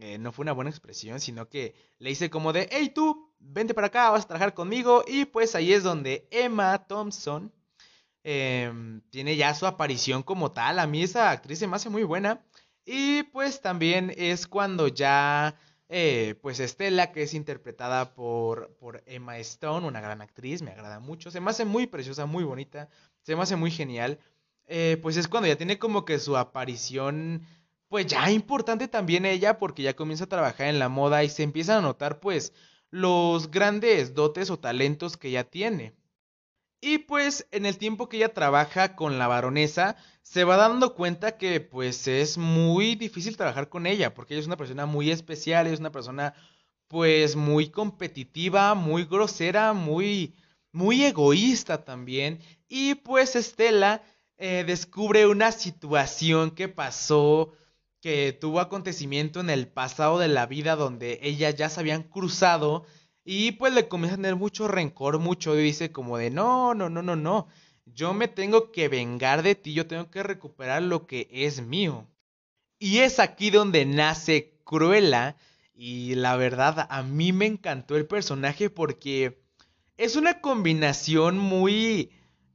eh, 0.00 0.18
no 0.18 0.32
fue 0.32 0.42
una 0.44 0.52
buena 0.52 0.70
expresión, 0.70 1.20
sino 1.20 1.48
que 1.48 1.74
le 1.98 2.10
dice 2.10 2.30
como 2.30 2.52
de, 2.52 2.68
hey 2.70 2.92
tú, 2.94 3.32
vente 3.38 3.74
para 3.74 3.88
acá, 3.88 4.10
vas 4.10 4.24
a 4.24 4.28
trabajar 4.28 4.54
conmigo. 4.54 5.04
Y 5.06 5.24
pues 5.26 5.54
ahí 5.54 5.72
es 5.72 5.82
donde 5.82 6.28
Emma 6.30 6.86
Thompson 6.86 7.52
Em, 8.26 9.02
tiene 9.10 9.36
ya 9.36 9.54
su 9.54 9.66
aparición 9.66 10.22
como 10.22 10.52
tal. 10.52 10.78
A 10.78 10.86
mí 10.86 11.02
esa 11.02 11.30
actriz 11.30 11.58
se 11.58 11.66
me 11.66 11.76
hace 11.76 11.90
muy 11.90 12.04
buena. 12.04 12.42
Y 12.86 13.24
pues 13.24 13.60
también 13.60 14.12
es 14.16 14.46
cuando 14.46 14.88
ya, 14.88 15.56
eh, 15.88 16.34
pues 16.42 16.58
Estela, 16.60 17.12
que 17.12 17.22
es 17.22 17.34
interpretada 17.34 18.14
por, 18.14 18.74
por 18.76 19.02
Emma 19.06 19.38
Stone, 19.38 19.86
una 19.86 20.00
gran 20.00 20.22
actriz, 20.22 20.62
me 20.62 20.70
agrada 20.70 21.00
mucho. 21.00 21.30
Se 21.30 21.40
me 21.40 21.50
hace 21.50 21.64
muy 21.66 21.86
preciosa, 21.86 22.26
muy 22.26 22.44
bonita, 22.44 22.88
se 23.22 23.36
me 23.36 23.42
hace 23.42 23.56
muy 23.56 23.70
genial. 23.70 24.18
Eh, 24.66 24.98
pues 25.02 25.16
es 25.18 25.28
cuando 25.28 25.48
ya 25.48 25.56
tiene 25.56 25.78
como 25.78 26.04
que 26.06 26.18
su 26.18 26.36
aparición, 26.38 27.46
pues 27.94 28.08
ya 28.08 28.28
importante 28.28 28.88
también 28.88 29.24
ella, 29.24 29.56
porque 29.56 29.84
ya 29.84 29.94
comienza 29.94 30.24
a 30.24 30.28
trabajar 30.28 30.66
en 30.66 30.80
la 30.80 30.88
moda 30.88 31.22
y 31.22 31.28
se 31.28 31.44
empiezan 31.44 31.78
a 31.78 31.82
notar 31.82 32.18
pues 32.18 32.52
los 32.90 33.52
grandes 33.52 34.14
dotes 34.14 34.50
o 34.50 34.58
talentos 34.58 35.16
que 35.16 35.30
ya 35.30 35.44
tiene. 35.44 35.94
Y 36.80 36.98
pues 36.98 37.46
en 37.52 37.66
el 37.66 37.78
tiempo 37.78 38.08
que 38.08 38.16
ella 38.16 38.34
trabaja 38.34 38.96
con 38.96 39.16
la 39.16 39.28
baronesa, 39.28 39.94
se 40.22 40.42
va 40.42 40.56
dando 40.56 40.96
cuenta 40.96 41.38
que 41.38 41.60
pues 41.60 42.08
es 42.08 42.36
muy 42.36 42.96
difícil 42.96 43.36
trabajar 43.36 43.68
con 43.68 43.86
ella, 43.86 44.12
porque 44.12 44.34
ella 44.34 44.40
es 44.40 44.48
una 44.48 44.56
persona 44.56 44.86
muy 44.86 45.12
especial, 45.12 45.68
es 45.68 45.78
una 45.78 45.92
persona 45.92 46.34
pues 46.88 47.36
muy 47.36 47.68
competitiva, 47.68 48.74
muy 48.74 49.04
grosera, 49.04 49.72
muy, 49.72 50.34
muy 50.72 51.04
egoísta 51.04 51.84
también. 51.84 52.40
Y 52.66 52.96
pues 52.96 53.36
Estela 53.36 54.02
eh, 54.36 54.64
descubre 54.66 55.28
una 55.28 55.52
situación 55.52 56.50
que 56.50 56.66
pasó, 56.66 57.52
que 58.04 58.36
tuvo 58.38 58.60
acontecimiento 58.60 59.40
en 59.40 59.48
el 59.48 59.66
pasado 59.66 60.18
de 60.18 60.28
la 60.28 60.44
vida 60.44 60.76
donde 60.76 61.20
ellas 61.22 61.54
ya 61.54 61.70
se 61.70 61.80
habían 61.80 62.02
cruzado 62.02 62.84
y 63.24 63.52
pues 63.52 63.72
le 63.72 63.88
comienza 63.88 64.16
a 64.16 64.18
tener 64.18 64.36
mucho 64.36 64.68
rencor, 64.68 65.18
mucho, 65.20 65.58
y 65.58 65.62
dice 65.62 65.90
como 65.90 66.18
de, 66.18 66.28
no, 66.28 66.74
no, 66.74 66.90
no, 66.90 67.00
no, 67.00 67.16
no, 67.16 67.48
yo 67.86 68.12
me 68.12 68.28
tengo 68.28 68.72
que 68.72 68.88
vengar 68.88 69.42
de 69.42 69.54
ti, 69.54 69.72
yo 69.72 69.86
tengo 69.86 70.10
que 70.10 70.22
recuperar 70.22 70.82
lo 70.82 71.06
que 71.06 71.28
es 71.32 71.62
mío. 71.62 72.06
Y 72.78 72.98
es 72.98 73.20
aquí 73.20 73.48
donde 73.48 73.86
nace 73.86 74.60
Cruella, 74.64 75.36
y 75.74 76.14
la 76.14 76.36
verdad 76.36 76.86
a 76.90 77.02
mí 77.02 77.32
me 77.32 77.46
encantó 77.46 77.96
el 77.96 78.04
personaje 78.04 78.68
porque 78.68 79.42
es 79.96 80.16
una 80.16 80.42
combinación 80.42 81.38
muy, 81.38 82.10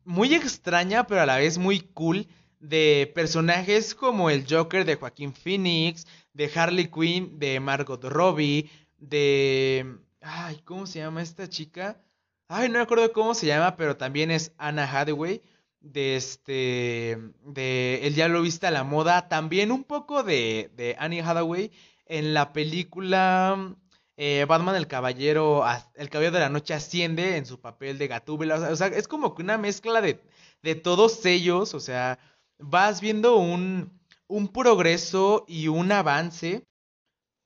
muy 0.06 0.36
extraña, 0.36 1.08
pero 1.08 1.22
a 1.22 1.26
la 1.26 1.38
vez 1.38 1.58
muy 1.58 1.80
cool 1.80 2.28
de 2.60 3.12
personajes 3.16 3.96
como 3.96 4.30
el 4.30 4.46
Joker 4.50 4.86
de 4.86 4.96
Joaquín 4.96 5.34
Phoenix, 5.34 6.06
de 6.34 6.52
Harley 6.54 6.90
Quinn, 6.90 7.40
de 7.40 7.60
Margot 7.60 8.04
Robbie, 8.04 8.70
de 8.98 10.00
Ay, 10.22 10.62
¿cómo 10.66 10.86
se 10.86 11.00
llama 11.00 11.22
esta 11.22 11.48
chica? 11.48 12.02
Ay, 12.48 12.68
no 12.68 12.76
me 12.76 12.84
acuerdo 12.84 13.12
cómo 13.14 13.34
se 13.34 13.48
llama, 13.48 13.76
pero 13.78 13.96
también 13.98 14.32
es 14.32 14.54
Anna 14.58 14.84
Hathaway. 14.84 15.42
De 15.82 16.16
este. 16.18 17.18
De 17.44 18.02
El 18.04 18.16
Diablo 18.16 18.42
Vista 18.42 18.68
a 18.68 18.72
la 18.72 18.84
Moda. 18.84 19.30
También 19.30 19.72
un 19.72 19.84
poco 19.86 20.24
de, 20.24 20.72
de 20.76 20.96
Annie 21.00 21.22
Hathaway. 21.22 21.72
En 22.06 22.34
la 22.34 22.52
película. 22.52 23.76
Eh, 24.18 24.46
Batman 24.48 24.76
el 24.76 24.88
Caballero. 24.88 25.64
El 25.96 26.10
Caballero 26.10 26.34
de 26.34 26.42
la 26.42 26.50
Noche 26.50 26.74
asciende 26.74 27.38
en 27.38 27.46
su 27.46 27.62
papel 27.62 27.98
de 27.98 28.08
Gatúbela. 28.08 28.56
O 28.56 28.76
sea, 28.76 28.88
es 28.88 29.08
como 29.08 29.36
que 29.36 29.44
una 29.44 29.58
mezcla 29.58 30.02
de, 30.02 30.20
de 30.64 30.76
todos 30.76 31.26
ellos. 31.26 31.74
O 31.74 31.80
sea, 31.80 32.20
vas 32.60 33.02
viendo 33.02 33.38
un, 33.38 34.00
un 34.28 34.48
progreso 34.50 35.46
y 35.48 35.68
un 35.68 35.92
avance 35.92 36.70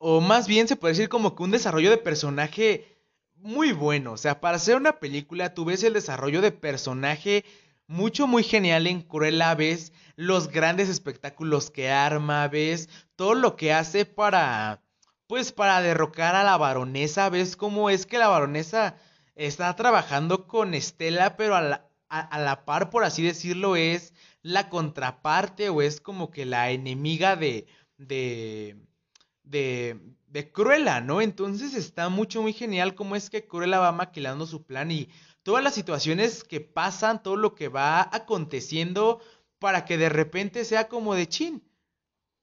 o 0.06 0.20
más 0.20 0.48
bien 0.48 0.68
se 0.68 0.76
puede 0.76 0.96
decir 0.96 1.08
como 1.08 1.34
que 1.34 1.44
un 1.44 1.52
desarrollo 1.52 1.90
de 1.90 1.98
personaje 1.98 3.00
muy 3.36 3.72
bueno. 3.72 4.12
O 4.12 4.18
sea, 4.18 4.42
para 4.42 4.58
hacer 4.58 4.76
una 4.76 5.00
película 5.00 5.54
tú 5.54 5.64
ves 5.64 5.82
el 5.84 5.94
desarrollo 5.94 6.42
de 6.42 6.52
personaje 6.52 7.46
mucho, 7.88 8.28
muy 8.28 8.44
genial 8.44 8.86
en 8.88 9.02
Cruella. 9.02 9.56
Ves 9.56 9.94
los 10.18 10.50
grandes 10.50 10.90
espectáculos 10.90 11.72
que 11.72 11.90
arma, 11.90 12.50
ves 12.50 12.90
todo 13.16 13.34
lo 13.34 13.56
que 13.56 13.72
hace 13.72 14.06
para, 14.06 14.82
pues, 15.28 15.54
para 15.54 15.82
derrocar 15.82 16.36
a 16.36 16.44
la 16.44 16.58
baronesa. 16.58 17.30
Ves 17.30 17.56
cómo 17.56 17.90
es 17.90 18.06
que 18.06 18.18
la 18.18 18.28
baronesa 18.28 18.98
está 19.36 19.74
trabajando 19.78 20.48
con 20.48 20.74
Estela, 20.74 21.38
pero 21.38 21.56
a 21.56 21.62
la, 21.62 21.90
a 22.22 22.40
la 22.40 22.66
par, 22.66 22.90
por 22.90 23.04
así 23.04 23.24
decirlo, 23.24 23.76
es 23.76 24.14
la 24.42 24.70
contraparte 24.70 25.70
o 25.70 25.82
es 25.82 26.02
como 26.02 26.32
que 26.32 26.46
la 26.46 26.72
enemiga 26.72 27.36
de, 27.36 27.68
de 27.98 28.78
de, 29.44 30.00
de 30.28 30.52
Cruella, 30.52 31.02
¿no? 31.02 31.22
Entonces 31.22 31.74
está 31.76 32.10
mucho, 32.10 32.42
muy 32.42 32.54
genial 32.54 32.96
cómo 32.96 33.16
es 33.16 33.30
que 33.30 33.46
Cruella 33.46 33.80
va 33.80 33.92
maquilando 33.92 34.46
su 34.46 34.64
plan 34.66 34.92
y 34.92 35.10
todas 35.44 35.64
las 35.64 35.76
situaciones 35.76 36.44
que 36.44 36.62
pasan, 36.62 37.22
todo 37.22 37.36
lo 37.36 37.54
que 37.54 37.68
va 37.68 38.02
aconteciendo 38.02 39.22
para 39.60 39.86
que 39.86 39.98
de 39.98 40.10
repente 40.10 40.66
sea 40.66 40.88
como 40.88 41.14
de 41.16 41.28
chin. 41.28 41.64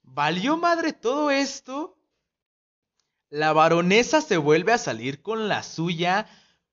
¿Valió 0.03 0.57
madre 0.57 0.93
todo 0.93 1.31
esto? 1.31 1.97
La 3.31 3.53
baronesa 3.53 4.21
se 4.21 4.37
vuelve 4.37 4.73
a 4.73 4.79
salir 4.79 5.23
con 5.23 5.49
la 5.49 5.63
suya, 5.63 6.27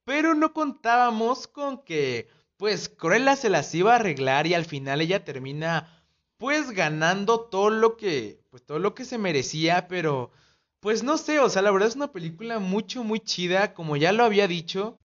pero 0.03 0.33
no 0.33 0.53
contábamos 0.53 1.47
con 1.47 1.83
que, 1.83 2.29
pues, 2.57 2.89
Cruella 2.89 3.35
se 3.35 3.49
las 3.49 3.73
iba 3.73 3.93
a 3.93 3.95
arreglar 3.97 4.47
y 4.47 4.53
al 4.53 4.65
final 4.65 5.01
ella 5.01 5.23
termina 5.23 6.03
pues 6.37 6.71
ganando 6.71 7.41
todo 7.41 7.69
lo 7.69 7.97
que, 7.97 8.41
pues 8.49 8.63
todo 8.63 8.79
lo 8.79 8.93
que 8.93 9.05
se 9.05 9.17
merecía, 9.17 9.87
pero 9.87 10.31
pues 10.79 11.03
no 11.03 11.17
sé, 11.17 11.39
o 11.39 11.49
sea, 11.49 11.61
la 11.61 11.71
verdad 11.71 11.89
es 11.89 11.95
una 11.95 12.11
película 12.11 12.59
mucho, 12.59 13.03
muy 13.03 13.19
chida, 13.19 13.73
como 13.73 13.97
ya 13.97 14.11
lo 14.11 14.23
había 14.23 14.47
dicho. 14.47 14.99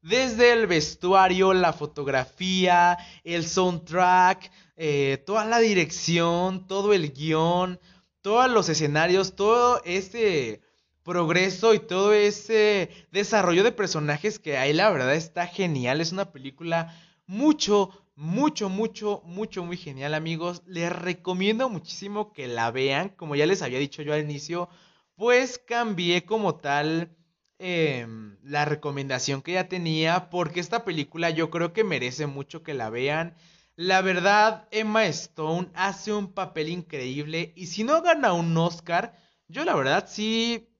Desde 0.00 0.52
el 0.52 0.66
vestuario, 0.66 1.52
la 1.52 1.72
fotografía, 1.72 2.98
el 3.22 3.46
soundtrack, 3.46 4.50
eh, 4.76 5.22
toda 5.26 5.44
la 5.44 5.60
dirección, 5.60 6.66
todo 6.66 6.92
el 6.92 7.12
guion, 7.12 7.78
todos 8.20 8.50
los 8.50 8.68
escenarios, 8.68 9.36
todo 9.36 9.80
ese 9.84 10.60
progreso 11.02 11.74
y 11.74 11.80
todo 11.80 12.12
ese 12.12 12.90
desarrollo 13.10 13.64
de 13.64 13.72
personajes 13.72 14.38
que 14.38 14.56
hay, 14.56 14.72
la 14.72 14.90
verdad 14.90 15.14
está 15.14 15.46
genial. 15.46 16.00
Es 16.00 16.12
una 16.12 16.32
película 16.32 16.94
mucho, 17.26 17.90
mucho, 18.14 18.68
mucho, 18.68 19.22
mucho, 19.24 19.64
muy 19.64 19.76
genial, 19.76 20.14
amigos. 20.14 20.62
Les 20.66 20.92
recomiendo 20.92 21.68
muchísimo 21.68 22.32
que 22.32 22.46
la 22.48 22.70
vean. 22.70 23.10
Como 23.10 23.36
ya 23.36 23.46
les 23.46 23.62
había 23.62 23.78
dicho 23.78 24.02
yo 24.02 24.14
al 24.14 24.22
inicio, 24.22 24.68
pues 25.16 25.58
cambié 25.58 26.24
como 26.24 26.56
tal 26.56 27.16
em, 27.58 28.38
la 28.42 28.64
recomendación 28.64 29.42
que 29.42 29.52
ya 29.52 29.68
tenía, 29.68 30.30
porque 30.30 30.60
esta 30.60 30.84
película 30.84 31.30
yo 31.30 31.50
creo 31.50 31.72
que 31.72 31.84
merece 31.84 32.26
mucho 32.26 32.62
que 32.62 32.74
la 32.74 32.90
vean. 32.90 33.34
La 33.76 34.02
verdad, 34.02 34.68
Emma 34.70 35.06
Stone 35.06 35.70
hace 35.74 36.12
un 36.12 36.32
papel 36.32 36.68
increíble 36.68 37.52
y 37.56 37.66
si 37.66 37.84
no 37.84 38.02
gana 38.02 38.32
un 38.34 38.56
Oscar, 38.56 39.16
yo 39.48 39.64
la 39.64 39.74
verdad 39.74 40.06
sí 40.08 40.71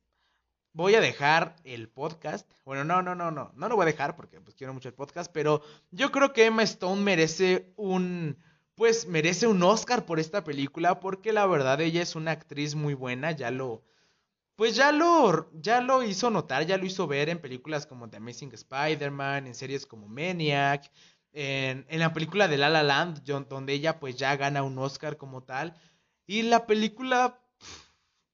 voy 0.73 0.95
a 0.95 1.00
dejar 1.00 1.57
el 1.64 1.88
podcast. 1.88 2.50
Bueno, 2.64 2.85
no, 2.85 3.02
no, 3.02 3.14
no, 3.14 3.31
no, 3.31 3.52
no 3.55 3.69
lo 3.69 3.76
voy 3.76 3.85
a 3.85 3.87
dejar 3.87 4.17
porque 4.17 4.41
pues 4.41 4.55
quiero 4.55 4.75
mucho 4.75 4.88
el 4.88 4.95
podcast, 4.95 5.31
pero 5.33 5.62
yo 5.91 6.11
creo 6.11 6.33
que 6.33 6.47
Emma 6.47 6.62
Stone 6.62 7.02
merece 7.02 7.73
un 7.76 8.37
pues 8.75 9.07
merece 9.07 9.47
un 9.47 9.62
Oscar 9.62 10.07
por 10.07 10.19
esta 10.19 10.45
película 10.45 10.99
porque 10.99 11.33
la 11.33 11.47
verdad 11.47 11.81
ella 11.81 12.02
es 12.02 12.17
una 12.17 12.31
actriz 12.33 12.75
muy 12.75 12.95
buena, 12.95 13.33
ya 13.33 13.50
lo 13.50 13.83
pues 14.57 14.75
ya 14.76 14.93
lo 14.93 15.50
ya 15.61 15.81
lo 15.81 16.02
hizo 16.02 16.31
notar, 16.31 16.67
ya 16.67 16.79
lo 16.79 16.87
hizo 16.87 17.07
ver 17.07 17.29
en 17.29 17.41
películas 17.41 17.87
como 17.87 18.09
The 18.09 18.17
Amazing 18.17 18.52
Spider-Man, 18.52 19.47
en 19.47 19.55
series 19.55 19.87
como 19.87 20.09
Maniac, 20.09 20.91
en, 21.33 21.85
en 21.88 22.00
la 22.00 22.12
película 22.12 22.49
de 22.49 22.59
La 22.59 22.71
La 22.71 22.83
Land, 22.83 23.25
donde 23.25 23.73
ella 23.75 24.00
pues 24.00 24.17
ya 24.17 24.37
gana 24.37 24.62
un 24.62 24.79
Oscar 24.79 25.17
como 25.17 25.43
tal. 25.43 25.75
Y 26.26 26.43
la 26.43 26.67
película 26.67 27.42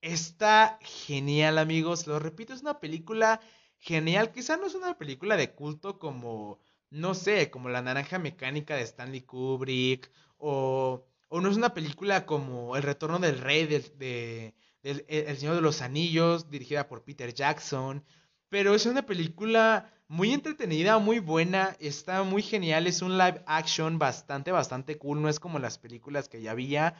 Está 0.00 0.78
genial, 0.82 1.58
amigos. 1.58 2.06
Lo 2.06 2.18
repito, 2.18 2.52
es 2.52 2.62
una 2.62 2.80
película 2.80 3.40
genial. 3.78 4.32
Quizá 4.32 4.56
no 4.56 4.66
es 4.66 4.74
una 4.74 4.96
película 4.96 5.36
de 5.36 5.54
culto 5.54 5.98
como, 5.98 6.58
no 6.90 7.14
sé, 7.14 7.50
como 7.50 7.68
La 7.68 7.82
Naranja 7.82 8.18
Mecánica 8.18 8.76
de 8.76 8.82
Stanley 8.82 9.22
Kubrick. 9.22 10.10
O, 10.38 11.04
o 11.28 11.40
no 11.40 11.50
es 11.50 11.56
una 11.56 11.74
película 11.74 12.26
como 12.26 12.76
El 12.76 12.82
Retorno 12.84 13.18
del 13.18 13.38
Rey 13.38 13.66
de, 13.66 14.54
El 14.82 15.36
Señor 15.36 15.56
de 15.56 15.60
los 15.62 15.82
Anillos, 15.82 16.48
dirigida 16.50 16.88
por 16.88 17.02
Peter 17.04 17.34
Jackson. 17.34 18.04
Pero 18.48 18.74
es 18.74 18.86
una 18.86 19.04
película 19.04 19.92
muy 20.06 20.32
entretenida, 20.32 20.98
muy 20.98 21.18
buena, 21.18 21.76
está 21.80 22.22
muy 22.22 22.42
genial, 22.42 22.86
es 22.86 23.02
un 23.02 23.18
live 23.18 23.42
action 23.46 23.98
bastante, 23.98 24.52
bastante 24.52 24.96
cool, 24.96 25.20
no 25.20 25.28
es 25.28 25.38
como 25.38 25.58
las 25.58 25.76
películas 25.78 26.28
que 26.28 26.40
ya 26.40 26.52
había. 26.52 26.94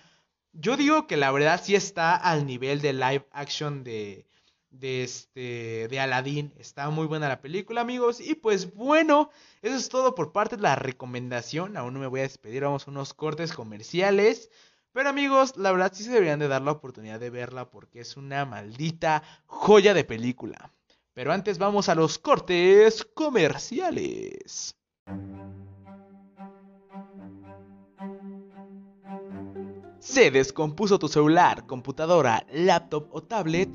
Yo 0.53 0.77
digo 0.77 1.07
que 1.07 1.17
la 1.17 1.31
verdad 1.31 1.61
sí 1.63 1.75
está 1.75 2.17
al 2.17 2.47
nivel 2.47 2.81
de 2.81 2.93
live 2.93 3.27
action 3.33 3.85
de, 3.85 4.27
de 4.71 5.05
este 5.05 5.89
de 5.89 6.01
Aladdin. 6.01 6.53
Está 6.59 6.91
muy 6.91 7.07
buena 7.07 7.29
la 7.29 7.41
película, 7.41 7.81
amigos. 7.81 8.21
Y 8.21 8.35
pues 8.35 8.75
bueno, 8.75 9.31
eso 9.63 9.77
es 9.77 9.89
todo 9.89 10.15
por 10.15 10.33
parte 10.33 10.57
de 10.57 10.63
la 10.63 10.77
recomendación. 10.77 11.77
Aún 11.77 11.95
no 11.95 12.01
me 12.01 12.07
voy 12.07 12.21
a 12.21 12.25
despedir, 12.25 12.65
vamos 12.65 12.87
a 12.87 12.91
unos 12.91 13.15
cortes 13.15 13.53
comerciales. 13.53 14.51
Pero 14.93 15.11
amigos, 15.11 15.57
la 15.57 15.71
verdad 15.71 15.93
sí 15.95 16.03
se 16.03 16.11
deberían 16.11 16.39
de 16.39 16.49
dar 16.49 16.63
la 16.63 16.73
oportunidad 16.73 17.21
de 17.21 17.31
verla 17.31 17.71
porque 17.71 18.01
es 18.01 18.17
una 18.17 18.45
maldita 18.45 19.23
joya 19.47 19.95
de 19.95 20.05
película. 20.05 20.73
Pero 21.13 21.33
antes 21.33 21.59
vamos 21.59 21.89
a 21.89 21.95
los 21.95 22.19
cortes 22.19 23.05
comerciales. 23.05 24.77
¿Se 30.11 30.31
descompuso 30.31 30.99
tu 30.99 31.07
celular, 31.07 31.67
computadora, 31.67 32.47
laptop 32.51 33.09
o 33.13 33.23
tablet? 33.23 33.69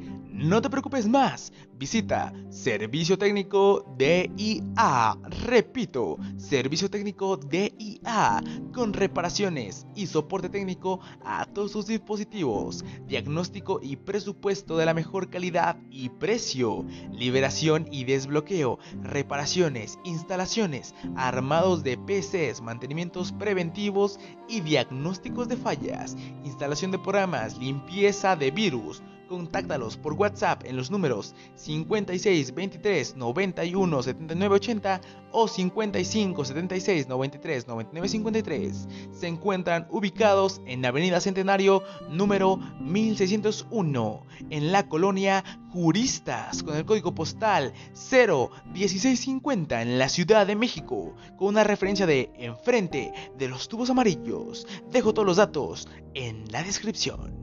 No 0.44 0.62
te 0.62 0.70
preocupes 0.70 1.08
más. 1.08 1.54
Visita 1.78 2.34
Servicio 2.50 3.18
Técnico 3.18 3.96
DIA. 3.98 5.18
Repito, 5.46 6.18
Servicio 6.36 6.90
Técnico 6.90 7.38
DIA 7.38 8.44
con 8.74 8.92
reparaciones 8.92 9.88
y 9.96 10.08
soporte 10.08 10.50
técnico 10.50 11.00
a 11.24 11.46
todos 11.46 11.72
sus 11.72 11.88
dispositivos. 11.88 12.84
Diagnóstico 13.08 13.80
y 13.82 13.96
presupuesto 13.96 14.76
de 14.76 14.86
la 14.86 14.94
mejor 14.94 15.30
calidad 15.30 15.78
y 15.90 16.10
precio. 16.10 16.86
Liberación 17.14 17.88
y 17.90 18.04
desbloqueo. 18.04 18.80
Reparaciones, 19.02 19.98
instalaciones, 20.04 20.94
armados 21.16 21.84
de 21.84 21.98
PCs, 21.98 22.60
mantenimientos 22.62 23.32
preventivos 23.32 24.20
y 24.50 24.60
diagnósticos 24.60 25.48
de 25.48 25.56
fallas 25.56 26.18
instalación 26.44 26.92
de 26.92 27.00
programas, 27.00 27.58
limpieza 27.58 28.36
de 28.36 28.52
virus. 28.52 29.02
Contáctalos 29.34 29.98
por 29.98 30.14
WhatsApp 30.14 30.64
en 30.64 30.76
los 30.76 30.92
números 30.92 31.34
56 31.56 32.54
23 32.54 33.16
91 33.16 34.04
79 34.04 34.56
80 34.58 35.02
o 35.32 35.48
55 35.48 36.46
76 36.46 37.08
93 37.08 37.68
99 37.68 38.10
53. 38.10 38.88
Se 39.12 39.28
encuentran 39.28 39.88
ubicados 39.90 40.62
en 40.68 40.86
Avenida 40.86 41.20
Centenario 41.20 41.82
número 42.12 42.58
1601 42.80 44.24
en 44.52 44.72
la 44.72 44.88
colonia 44.88 45.44
Juristas 45.72 46.62
con 46.62 46.78
el 46.78 46.86
código 46.86 47.16
postal 47.16 47.74
01650 47.96 49.82
en 49.82 49.98
la 49.98 50.10
Ciudad 50.10 50.46
de 50.46 50.56
México 50.56 51.16
con 51.38 51.48
una 51.48 51.64
referencia 51.64 52.06
de 52.06 52.30
enfrente 52.38 53.12
de 53.36 53.48
los 53.48 53.68
tubos 53.68 53.90
amarillos. 53.90 54.68
Dejo 54.92 55.12
todos 55.16 55.26
los 55.26 55.38
datos 55.38 55.88
en 56.14 56.46
la 56.52 56.62
descripción. 56.62 57.34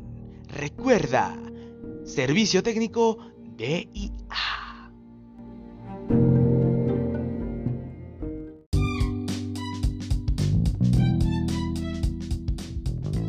Recuerda, 0.52 1.36
servicio 2.04 2.62
técnico 2.62 3.18
DIA. 3.56 4.10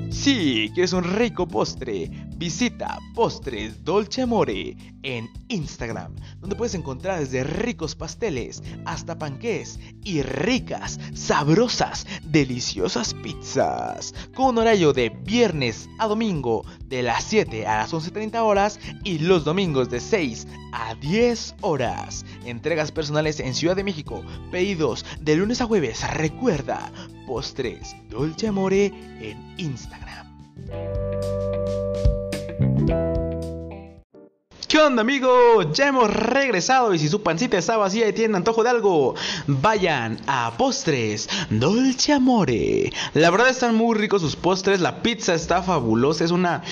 Si 0.09 0.69
quieres 0.73 0.93
un 0.93 1.03
rico 1.03 1.47
postre, 1.47 2.30
visita 2.41 2.97
Postres 3.13 3.85
Dolce 3.85 4.23
Amore 4.23 4.75
en 5.03 5.29
Instagram, 5.49 6.15
donde 6.39 6.55
puedes 6.55 6.73
encontrar 6.73 7.19
desde 7.19 7.43
ricos 7.43 7.93
pasteles 7.95 8.63
hasta 8.83 9.19
panqués 9.19 9.79
y 10.03 10.23
ricas, 10.23 10.99
sabrosas, 11.13 12.07
deliciosas 12.23 13.13
pizzas, 13.13 14.15
con 14.33 14.47
un 14.47 14.57
horario 14.57 14.91
de 14.91 15.09
viernes 15.09 15.87
a 15.99 16.07
domingo 16.07 16.65
de 16.87 17.03
las 17.03 17.25
7 17.25 17.67
a 17.67 17.77
las 17.77 17.93
11.30 17.93 18.39
horas 18.39 18.79
y 19.03 19.19
los 19.19 19.45
domingos 19.45 19.91
de 19.91 19.99
6 19.99 20.47
a 20.73 20.95
10 20.95 21.57
horas. 21.61 22.25
Entregas 22.43 22.91
personales 22.91 23.39
en 23.39 23.53
Ciudad 23.53 23.75
de 23.75 23.83
México, 23.83 24.23
pedidos 24.49 25.05
de 25.19 25.35
lunes 25.35 25.61
a 25.61 25.67
jueves. 25.67 26.01
Recuerda, 26.15 26.91
Postres 27.27 27.95
Dolce 28.09 28.47
Amore 28.47 28.87
en 29.19 29.53
Instagram. 29.59 30.25
Onda 34.81 35.01
amigos? 35.01 35.67
Ya 35.73 35.87
hemos 35.87 36.11
regresado 36.11 36.93
y 36.93 36.99
si 36.99 37.07
su 37.07 37.21
pancita 37.21 37.57
está 37.57 37.77
vacía 37.77 38.07
y 38.07 38.13
tienen 38.13 38.35
antojo 38.35 38.63
de 38.63 38.69
algo, 38.69 39.15
vayan 39.47 40.19
a 40.27 40.53
Postres 40.57 41.29
Dolce 41.49 42.13
Amore. 42.13 42.91
La 43.13 43.29
verdad 43.29 43.49
están 43.49 43.75
muy 43.75 43.97
ricos 43.97 44.21
sus 44.21 44.35
postres, 44.35 44.81
la 44.81 45.01
pizza 45.01 45.33
está 45.33 45.61
fabulosa, 45.61 46.23
es 46.23 46.31
una 46.31 46.63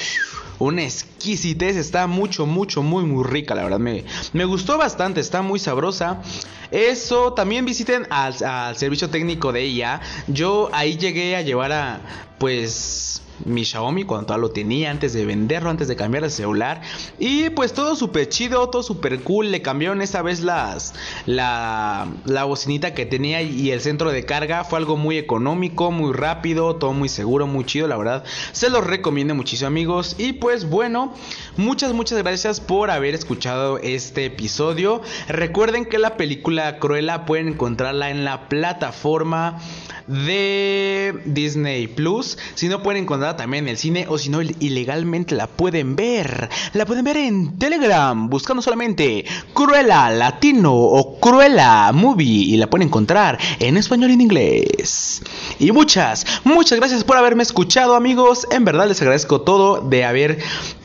una 0.57 0.83
exquisitez, 0.83 1.77
está 1.77 2.05
mucho, 2.07 2.45
mucho, 2.45 2.83
muy, 2.83 3.05
muy 3.05 3.23
rica, 3.23 3.55
la 3.55 3.63
verdad, 3.63 3.79
me, 3.79 4.03
me 4.33 4.43
gustó 4.43 4.77
bastante, 4.77 5.21
está 5.21 5.41
muy 5.41 5.57
sabrosa. 5.57 6.21
Eso, 6.69 7.31
también 7.31 7.63
visiten 7.63 8.05
al, 8.09 8.43
al 8.43 8.75
servicio 8.75 9.09
técnico 9.09 9.53
de 9.53 9.61
ella. 9.61 10.01
Yo 10.27 10.69
ahí 10.73 10.97
llegué 10.97 11.37
a 11.37 11.41
llevar 11.43 11.71
a, 11.71 12.01
pues, 12.39 13.21
mi 13.45 13.65
Xiaomi 13.65 14.03
cuando 14.03 14.27
todavía 14.27 14.47
lo 14.47 14.51
tenía 14.51 14.91
antes 14.91 15.13
de 15.13 15.25
venderlo, 15.25 15.69
antes 15.69 15.87
de 15.87 15.95
cambiar 15.95 16.23
de 16.23 16.29
celular. 16.29 16.81
Y 17.17 17.49
pues 17.51 17.73
todo 17.73 17.95
súper 17.95 18.29
chido, 18.29 18.69
todo 18.69 18.83
súper 18.83 19.21
cool. 19.21 19.51
Le 19.51 19.61
cambiaron 19.61 20.01
esta 20.01 20.21
vez 20.21 20.41
las, 20.41 20.93
la, 21.25 22.07
la 22.25 22.43
bocinita 22.43 22.93
que 22.93 23.05
tenía 23.05 23.41
y 23.41 23.71
el 23.71 23.81
centro 23.81 24.11
de 24.11 24.25
carga. 24.25 24.63
Fue 24.63 24.79
algo 24.79 24.97
muy 24.97 25.17
económico, 25.17 25.91
muy 25.91 26.13
rápido, 26.13 26.75
todo 26.75 26.93
muy 26.93 27.09
seguro, 27.09 27.47
muy 27.47 27.65
chido, 27.65 27.87
la 27.87 27.97
verdad. 27.97 28.23
Se 28.51 28.69
los 28.69 28.85
recomiendo 28.85 29.35
muchísimo 29.35 29.67
amigos. 29.67 30.15
Y 30.17 30.33
pues 30.33 30.69
bueno, 30.69 31.13
muchas, 31.57 31.93
muchas 31.93 32.17
gracias 32.19 32.59
por 32.59 32.91
haber 32.91 33.15
escuchado 33.15 33.77
este 33.79 34.25
episodio. 34.25 35.01
Recuerden 35.27 35.85
que 35.85 35.97
la 35.97 36.17
película 36.17 36.79
Cruella 36.79 37.25
pueden 37.25 37.49
encontrarla 37.49 38.09
en 38.09 38.25
la 38.25 38.49
plataforma 38.49 39.59
de 40.07 41.21
Disney 41.25 41.87
Plus. 41.87 42.37
Si 42.55 42.67
no 42.67 42.81
pueden 42.81 43.03
encontrar 43.03 43.28
también 43.35 43.65
en 43.65 43.69
el 43.69 43.77
cine 43.77 44.05
o 44.09 44.17
si 44.17 44.29
no 44.29 44.41
ilegalmente 44.41 45.35
la 45.35 45.47
pueden 45.47 45.95
ver. 45.95 46.49
La 46.73 46.85
pueden 46.85 47.05
ver 47.05 47.17
en 47.17 47.57
Telegram 47.57 48.29
buscando 48.29 48.61
solamente 48.61 49.25
Cruella 49.53 50.09
Latino 50.09 50.73
o 50.73 51.19
Cruella 51.19 51.91
Movie 51.91 52.53
y 52.53 52.57
la 52.57 52.69
pueden 52.69 52.87
encontrar 52.87 53.37
en 53.59 53.77
español 53.77 54.11
y 54.11 54.13
en 54.13 54.21
inglés. 54.21 55.21
Y 55.59 55.71
muchas, 55.71 56.25
muchas 56.43 56.79
gracias 56.79 57.03
por 57.03 57.17
haberme 57.17 57.43
escuchado 57.43 57.95
amigos. 57.95 58.47
En 58.51 58.65
verdad 58.65 58.87
les 58.87 59.01
agradezco 59.01 59.41
todo 59.41 59.81
de 59.81 60.05
haber 60.05 60.39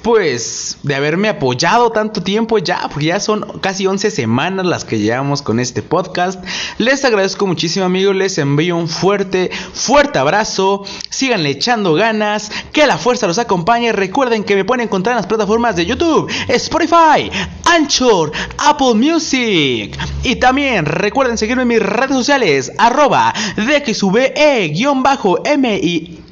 pues 0.04 0.76
de 0.82 0.94
haberme 0.94 1.30
apoyado 1.30 1.90
tanto 1.90 2.22
tiempo 2.22 2.58
ya, 2.58 2.88
porque 2.90 3.06
ya 3.06 3.20
son 3.20 3.58
casi 3.60 3.86
11 3.86 4.10
semanas 4.10 4.66
las 4.66 4.84
que 4.84 4.98
llevamos 4.98 5.40
con 5.40 5.58
este 5.58 5.80
podcast. 5.80 6.44
Les 6.76 7.02
agradezco 7.06 7.46
muchísimo 7.46 7.86
amigos, 7.86 8.14
les 8.14 8.36
envío 8.36 8.76
un 8.76 8.88
fuerte, 8.88 9.50
fuerte 9.72 10.18
abrazo. 10.18 10.84
Síganle 11.08 11.48
echando 11.48 11.94
ganas, 11.94 12.33
que 12.72 12.86
la 12.86 12.98
fuerza 12.98 13.26
los 13.26 13.38
acompañe. 13.38 13.92
Recuerden 13.92 14.44
que 14.44 14.54
me 14.56 14.64
pueden 14.64 14.84
encontrar 14.84 15.12
en 15.14 15.18
las 15.18 15.26
plataformas 15.26 15.76
de 15.76 15.86
YouTube, 15.86 16.30
Spotify, 16.48 17.30
Anchor, 17.64 18.32
Apple 18.58 18.94
Music. 18.94 19.98
Y 20.22 20.36
también 20.36 20.86
recuerden 20.86 21.36
seguirme 21.38 21.62
en 21.62 21.68
mis 21.68 21.80
redes 21.80 22.12
sociales, 22.16 22.72
arroba 22.78 23.32
DXVE-MI 23.56 24.94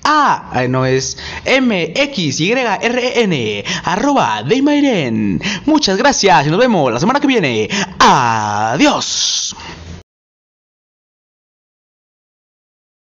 a, 0.04 0.66
no 0.68 0.84
es 0.84 1.16
M-X-Y-R-N, 1.44 2.84
arroba. 3.84 4.42
Muchas 5.66 5.96
gracias 5.96 6.46
y 6.46 6.50
nos 6.50 6.58
vemos 6.58 6.92
la 6.92 7.00
semana 7.00 7.20
que 7.20 7.26
viene. 7.26 7.68
Adiós. 7.98 9.54